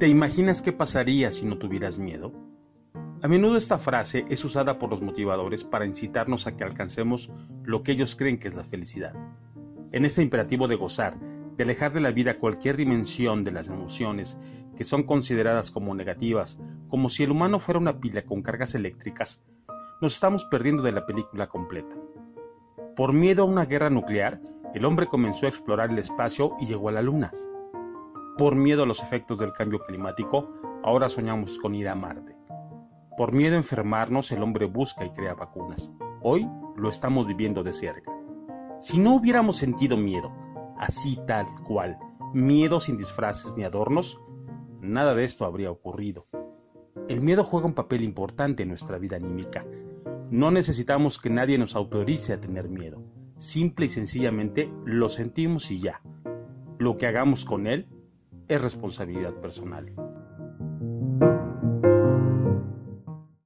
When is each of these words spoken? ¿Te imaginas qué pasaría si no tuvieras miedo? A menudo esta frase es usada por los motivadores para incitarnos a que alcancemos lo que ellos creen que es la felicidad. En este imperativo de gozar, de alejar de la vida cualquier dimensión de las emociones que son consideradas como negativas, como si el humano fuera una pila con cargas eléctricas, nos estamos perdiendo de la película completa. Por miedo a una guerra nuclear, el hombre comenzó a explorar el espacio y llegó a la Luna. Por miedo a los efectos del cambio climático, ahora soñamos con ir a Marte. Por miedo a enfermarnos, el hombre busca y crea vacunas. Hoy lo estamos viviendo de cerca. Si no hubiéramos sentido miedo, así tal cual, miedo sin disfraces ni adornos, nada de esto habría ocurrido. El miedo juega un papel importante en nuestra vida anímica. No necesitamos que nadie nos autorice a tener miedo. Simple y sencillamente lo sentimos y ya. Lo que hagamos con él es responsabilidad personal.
¿Te 0.00 0.08
imaginas 0.08 0.62
qué 0.62 0.72
pasaría 0.72 1.30
si 1.30 1.44
no 1.44 1.58
tuvieras 1.58 1.98
miedo? 1.98 2.32
A 3.20 3.28
menudo 3.28 3.58
esta 3.58 3.76
frase 3.76 4.24
es 4.30 4.42
usada 4.46 4.78
por 4.78 4.88
los 4.88 5.02
motivadores 5.02 5.62
para 5.62 5.84
incitarnos 5.84 6.46
a 6.46 6.56
que 6.56 6.64
alcancemos 6.64 7.30
lo 7.64 7.82
que 7.82 7.92
ellos 7.92 8.16
creen 8.16 8.38
que 8.38 8.48
es 8.48 8.54
la 8.54 8.64
felicidad. 8.64 9.12
En 9.92 10.06
este 10.06 10.22
imperativo 10.22 10.68
de 10.68 10.76
gozar, 10.76 11.20
de 11.54 11.64
alejar 11.64 11.92
de 11.92 12.00
la 12.00 12.12
vida 12.12 12.38
cualquier 12.38 12.78
dimensión 12.78 13.44
de 13.44 13.50
las 13.50 13.68
emociones 13.68 14.38
que 14.74 14.84
son 14.84 15.02
consideradas 15.02 15.70
como 15.70 15.94
negativas, 15.94 16.58
como 16.88 17.10
si 17.10 17.24
el 17.24 17.32
humano 17.32 17.58
fuera 17.58 17.78
una 17.78 18.00
pila 18.00 18.22
con 18.22 18.40
cargas 18.40 18.74
eléctricas, 18.74 19.42
nos 20.00 20.14
estamos 20.14 20.46
perdiendo 20.46 20.80
de 20.80 20.92
la 20.92 21.04
película 21.04 21.46
completa. 21.46 21.94
Por 22.96 23.12
miedo 23.12 23.42
a 23.42 23.46
una 23.46 23.66
guerra 23.66 23.90
nuclear, 23.90 24.40
el 24.74 24.86
hombre 24.86 25.08
comenzó 25.08 25.44
a 25.44 25.50
explorar 25.50 25.90
el 25.90 25.98
espacio 25.98 26.56
y 26.58 26.64
llegó 26.64 26.88
a 26.88 26.92
la 26.92 27.02
Luna. 27.02 27.32
Por 28.40 28.56
miedo 28.56 28.84
a 28.84 28.86
los 28.86 29.02
efectos 29.02 29.36
del 29.36 29.52
cambio 29.52 29.80
climático, 29.80 30.48
ahora 30.82 31.10
soñamos 31.10 31.58
con 31.58 31.74
ir 31.74 31.90
a 31.90 31.94
Marte. 31.94 32.34
Por 33.14 33.34
miedo 33.34 33.52
a 33.52 33.58
enfermarnos, 33.58 34.32
el 34.32 34.42
hombre 34.42 34.64
busca 34.64 35.04
y 35.04 35.10
crea 35.10 35.34
vacunas. 35.34 35.92
Hoy 36.22 36.48
lo 36.74 36.88
estamos 36.88 37.26
viviendo 37.26 37.62
de 37.62 37.74
cerca. 37.74 38.10
Si 38.78 38.98
no 38.98 39.14
hubiéramos 39.14 39.58
sentido 39.58 39.98
miedo, 39.98 40.32
así 40.78 41.18
tal 41.26 41.44
cual, 41.68 41.98
miedo 42.32 42.80
sin 42.80 42.96
disfraces 42.96 43.58
ni 43.58 43.64
adornos, 43.64 44.18
nada 44.80 45.14
de 45.14 45.24
esto 45.24 45.44
habría 45.44 45.70
ocurrido. 45.70 46.26
El 47.08 47.20
miedo 47.20 47.44
juega 47.44 47.66
un 47.66 47.74
papel 47.74 48.00
importante 48.00 48.62
en 48.62 48.70
nuestra 48.70 48.96
vida 48.96 49.16
anímica. 49.16 49.66
No 50.30 50.50
necesitamos 50.50 51.18
que 51.18 51.28
nadie 51.28 51.58
nos 51.58 51.76
autorice 51.76 52.32
a 52.32 52.40
tener 52.40 52.70
miedo. 52.70 53.02
Simple 53.36 53.84
y 53.84 53.90
sencillamente 53.90 54.72
lo 54.86 55.10
sentimos 55.10 55.70
y 55.70 55.78
ya. 55.78 56.00
Lo 56.78 56.96
que 56.96 57.06
hagamos 57.06 57.44
con 57.44 57.66
él 57.66 57.86
es 58.50 58.60
responsabilidad 58.60 59.32
personal. 59.34 59.86